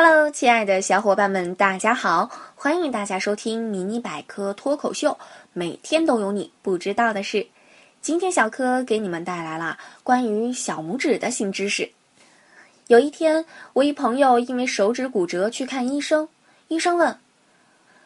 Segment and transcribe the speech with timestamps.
[0.00, 2.30] Hello，亲爱的小伙伴们，大家好！
[2.54, 5.10] 欢迎大家收听《迷你百科脱口秀》，
[5.52, 7.48] 每天都有你不知道的事。
[8.00, 11.90] 今天小柯给你们带来了关于小拇指的新知识。
[12.86, 16.28] 有一天，我一朋友因为手指骨折去看医生，
[16.68, 17.18] 医生问：“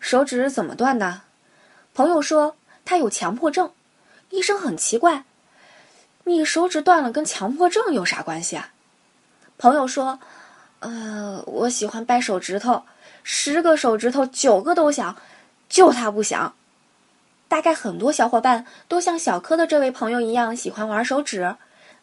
[0.00, 1.20] 手指怎么断的？”
[1.94, 3.70] 朋友说：“他有强迫症。”
[4.30, 5.22] 医生很奇怪
[6.26, 8.70] ：“你手指断了跟强迫症有啥关系啊？”
[9.56, 10.18] 朋友说。
[10.80, 12.82] 呃，我喜欢掰手指头，
[13.22, 15.16] 十个手指头九个都响，
[15.68, 16.54] 就他不响。
[17.48, 21.56] 大概很多小伙伴都像小柯的这位朋友一样喜欢玩手指，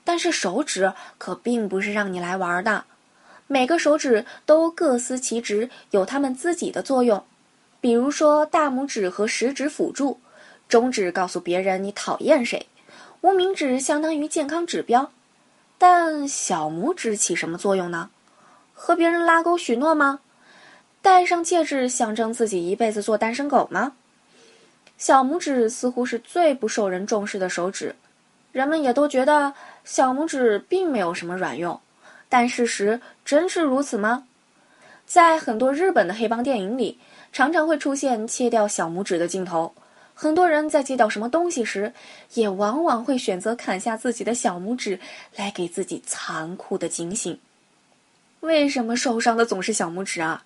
[0.04, 2.86] 但是手指可并不是让你来玩的。
[3.48, 7.23] 每个手指都各司其职，有他们自己的作用。
[7.81, 10.20] 比如说，大拇指和食指辅助，
[10.70, 12.67] 中指告诉别人你讨厌谁，
[13.20, 15.12] 无名指相当于健康指标。
[15.78, 18.09] 但小拇指起什么作用呢？
[18.86, 20.20] 和别人拉钩许诺吗？
[21.02, 23.94] 戴上戒指象征自己一辈子做单身狗吗？
[24.98, 27.95] 小拇指似乎是最不受人重视的手指，
[28.52, 29.54] 人们也都觉得
[29.86, 31.80] 小拇指并没有什么卵用。
[32.28, 34.26] 但事实真是如此吗？
[35.06, 37.00] 在很多日本的黑帮电影里，
[37.31, 39.73] 常常会出现切掉小拇指的镜头。
[40.14, 41.94] 很多人在接到什么东西时，
[42.34, 45.00] 也往往会选择砍下自己的小拇指，
[45.38, 47.39] 来给自己残酷的警醒。
[48.44, 50.44] 为什么受伤的总是小拇指啊？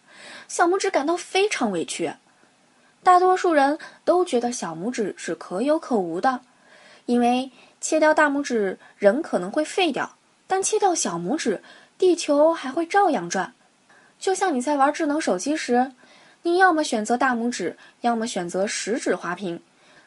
[0.47, 2.13] 小拇指感到非常委屈。
[3.01, 6.41] 大多数人都觉得小拇指是可有可无的，
[7.07, 11.63] 因为切掉大拇指人可能会废掉，但切掉小拇指，
[11.97, 13.51] 地球还会照样转。
[14.19, 15.91] 就像你在玩智能手机时，
[16.43, 19.59] 你要么选择大拇指，要么选择食指滑屏。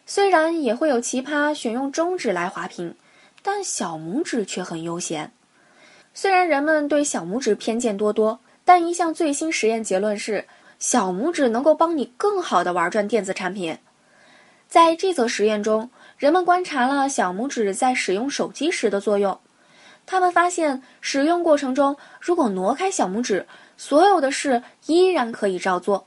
[0.06, 2.94] 虽然也会有奇葩选用中指来滑屏，
[3.42, 5.32] 但小拇指却很悠闲。
[6.12, 10.46] 虽然人们对小拇指偏见多多，但一项最新实验结论是，
[10.78, 13.78] 小拇指能够帮你更好的玩转电子产品。
[14.68, 19.38] 在这则实验中，人们观察了小拇指在使用手机时的作用。
[20.06, 23.46] 他们发现，使用过程中如果挪开小拇指，
[23.76, 26.06] 所有的事依然可以照做。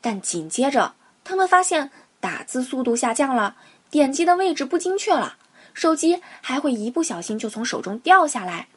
[0.00, 0.94] 但紧接着，
[1.24, 1.90] 他们发现
[2.20, 3.56] 打字速度下降了，
[3.90, 5.36] 点击的位置不精确了，
[5.74, 8.68] 手机还会一不小心就从手中掉下来。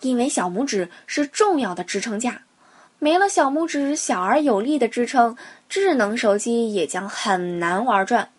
[0.00, 2.42] 因为小拇指是重要的支撑架，
[2.98, 5.36] 没了小拇指小而有力的支撑，
[5.68, 8.30] 智能手机也将很难玩转。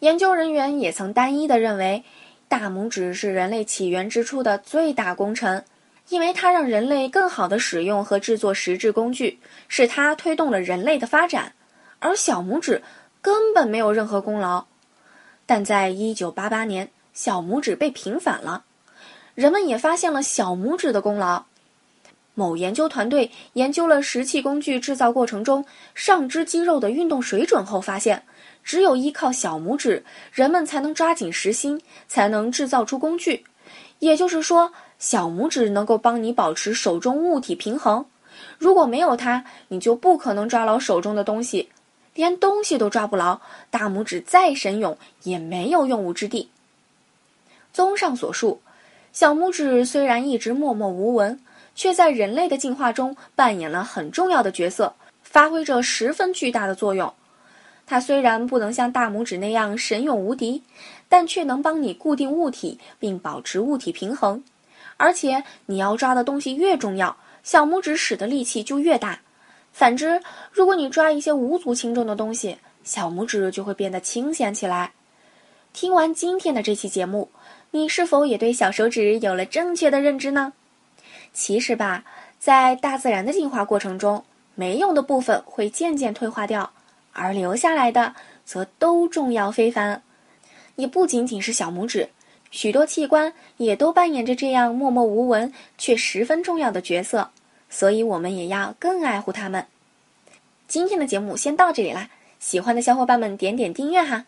[0.00, 2.04] 研究人员也曾单一的认为，
[2.48, 5.64] 大拇指是人类起源之初的最大功臣，
[6.08, 9.38] 因为它让人类更好的使用和制作实质工具，
[9.68, 11.52] 是它推动了人类的发展，
[11.98, 12.82] 而小拇指
[13.22, 14.66] 根本没有任何功劳。
[15.46, 18.64] 但在一九八八年，小拇指被平反了。
[19.34, 21.44] 人们也发现了小拇指的功劳。
[22.36, 25.64] 某研究团队研究了石器工具制造过程中
[25.94, 28.24] 上肢肌肉的运动水准后发现，
[28.64, 33.44] 只有依靠小拇指，人们才能抓紧实心，才能制造出工具。
[34.00, 38.04] 也就是说，小拇指能够帮你保持手中物体平衡。
[38.58, 41.68] 如果没有它，你就不可能抓牢手中的东西，
[42.14, 43.40] 连东西都抓不牢，
[43.70, 46.50] 大拇指再神勇也没有用武之地。
[47.72, 48.60] 综上所述。
[49.14, 51.38] 小拇指虽然一直默默无闻，
[51.76, 54.92] 却在人类的进化中扮演了很重要的角色，
[55.22, 57.14] 发挥着十分巨大的作用。
[57.86, 60.60] 它虽然不能像大拇指那样神勇无敌，
[61.08, 64.42] 但却能帮你固定物体并保持物体平衡。
[64.96, 69.20] 而且，你要抓的东西越重要，小拇指使的力气就越大。
[69.72, 70.20] 反之，
[70.50, 74.92] 如果你抓一些无足轻重的东西，小拇指就会变得清闲起来。
[75.72, 77.28] 听完今天的这期节目。
[77.74, 80.52] 你是否也对小手指有了正确的认知呢？
[81.32, 82.04] 其实吧，
[82.38, 84.24] 在大自然的进化过程中，
[84.54, 86.70] 没用的部分会渐渐退化掉，
[87.12, 88.14] 而留下来的
[88.44, 90.00] 则都重要非凡。
[90.76, 92.08] 也不仅仅是小拇指，
[92.52, 97.28] 许多器官也都扮演着这样默默无闻却十分重要的角色，
[97.68, 99.66] 所以我们也要更爱护它们。
[100.68, 102.08] 今天的节目先到这里啦，
[102.38, 104.26] 喜欢的小伙伴们点点订阅哈，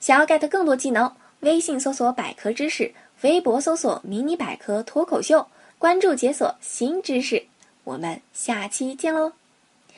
[0.00, 1.12] 想要 get 更多技能。
[1.46, 5.46] 微信搜索百科知识，微博搜索迷你百科脱口秀，
[5.78, 7.46] 关注解锁新知识。
[7.84, 9.30] 我们下期见喽！